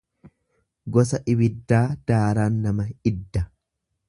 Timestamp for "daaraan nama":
2.13-2.89